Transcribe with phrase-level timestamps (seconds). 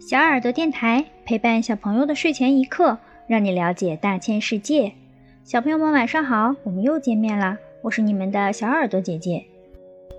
[0.00, 4.92] 小耳朵电台陪伴小朋友的睡前一刻，让你了解大千世界。
[5.44, 7.58] 小朋友们晚上好，我们又见面啦！
[7.82, 9.44] 我是你们的小耳朵姐姐。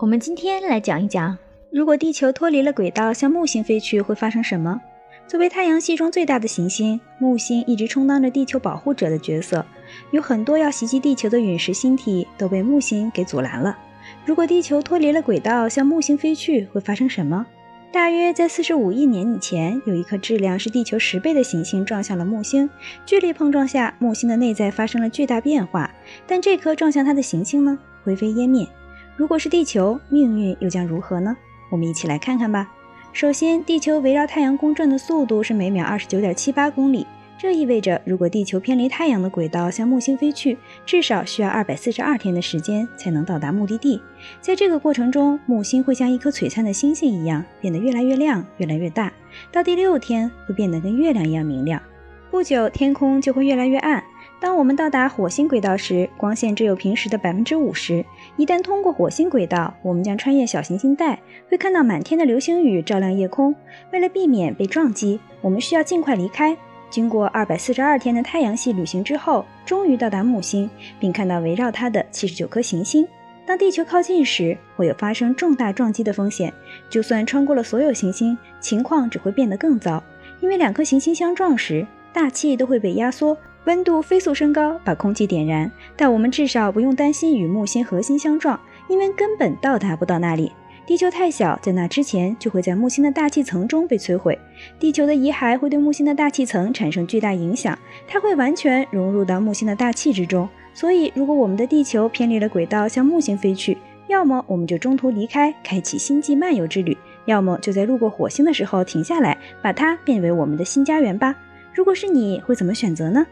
[0.00, 1.38] 我们今天来讲一讲，
[1.70, 4.80] 如果地球脱离了轨道向木星飞去，会发生什么？
[5.28, 9.64] 作为太阳系中最大的行星，木星一直充当着地球保护者的角色，
[10.10, 13.78] 有很多要袭击地球的陨石星体都被木星给阻拦了。
[14.24, 17.46] 如果地球脱离了轨道向木星飞去，会发生什么？
[17.90, 22.68] 大约在四十五亿年以前，有一颗质量是地球十倍的行星撞向了木星，
[23.06, 25.90] 剧烈碰撞下，木星的内在发生了巨大变化。
[26.26, 28.68] 但这颗撞向它的行星呢，灰飞烟灭。
[29.16, 31.34] 如果是地球，命运又将如何呢？
[31.70, 32.70] 我们一起来看看吧。
[33.14, 37.06] 首先，地球围绕太阳公转的速度是每秒二十九点七八公里。
[37.40, 44.02] 这意味着，如果地球偏离太阳的轨道向木星飞去，至少需要二百四十二天的时间才能到达目的地。
[44.40, 49.12] 在这个过程中，木星会像一颗璀璨的星星一样变得越来越亮、越来越大，
[49.52, 51.80] 到第六天会变得跟月亮一样明亮。
[52.28, 54.02] 不久，天空就会越来越暗。
[54.40, 58.04] 当我们到达火星轨道时，光线只有平时的百分之五十。
[58.36, 63.54] 一旦通过火星轨道，我们将穿越小行星带，会看到满天的流星雨照亮夜空。
[63.92, 66.56] 为了避免被撞击，我们需要尽快离开。
[66.90, 73.06] 经过二百四十二天的太阳系旅行之后，终于到达木星，并看到围绕它的七十九颗行星。
[73.46, 76.52] 当地球靠近时，会有发生重大撞击的风险。
[76.90, 80.02] 就算穿过了所有行星，情况只会变得更糟，
[80.40, 85.70] 因为两颗行星相撞时，大气都会被压缩，温度飞速升高，把空气点燃。
[85.96, 90.52] 但我们至少不用担心与木星核心相撞，因为根本到达不到那里。
[90.88, 94.38] 地球太小，在那之前就会在木星的大气层中被摧毁。
[94.78, 100.48] 地球的遗骸会对木星的大气层产生巨大影响，它会完全融入到木星的大气之中。
[100.72, 111.36] 所以，如果我们的地球偏离了轨道向木星飞去，要么我们就中途离开，开启星际漫游之旅；要么就在路过火星的时候停下来，把它变为我们的新家园吧。
[111.74, 113.26] 如果是你会怎么选择呢？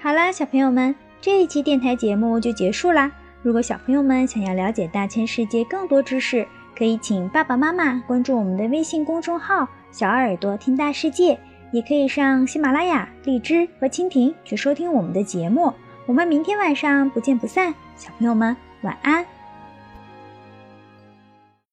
[0.00, 3.12] 好啦，小朋友们，这一期电台节目就结束啦。
[3.42, 6.44] 如果小朋友们想要了解大千世界更多知识，
[6.76, 11.38] 可以请爸爸妈妈关注我们的微信公众号“小耳朵听大世界”，
[11.72, 15.72] 也可以上喜马拉雅、荔枝和蜻蜓去收听我们的节目。
[16.04, 19.24] 我们明天晚上不见不散，小朋友们晚安。